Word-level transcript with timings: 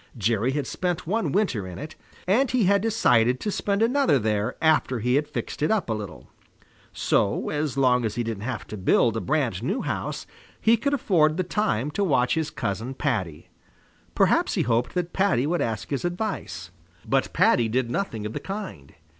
Jerry 0.17 0.53
had 0.53 0.65
spent 0.65 1.05
one 1.05 1.31
winter 1.31 1.67
in 1.67 1.77
it, 1.77 1.93
and 2.25 2.49
he 2.49 2.63
had 2.63 2.81
decided 2.81 3.39
to 3.39 3.51
spend 3.51 3.83
another 3.83 4.17
there 4.17 4.55
after 4.59 4.97
he 4.97 5.13
had 5.13 5.27
fixed 5.27 5.61
it 5.61 5.69
up 5.69 5.91
a 5.91 5.93
little. 5.93 6.25
So, 6.91 7.51
as 7.51 7.77
long 7.77 8.03
as 8.03 8.15
he 8.15 8.23
didn't 8.23 8.41
have 8.41 8.65
to 8.69 8.77
build 8.77 9.15
a 9.15 9.21
brand 9.21 9.61
new 9.61 9.83
house, 9.83 10.25
he 10.59 10.75
could 10.75 10.95
afford 10.95 11.37
the 11.37 11.43
time 11.43 11.91
to 11.91 12.03
watch 12.03 12.33
his 12.33 12.49
cousin 12.49 12.95
Paddy. 12.95 13.49
Perhaps 14.15 14.55
he 14.55 14.63
hoped 14.63 14.95
that 14.95 15.13
Paddy 15.13 15.45
would 15.45 15.61
ask 15.61 15.91
his 15.91 16.03
advice. 16.03 16.71
But 17.07 17.31
Paddy 17.31 17.69
did 17.69 17.91
nothing 17.91 18.25
of 18.25 18.33
the 18.33 18.39
kind. 18.39 18.95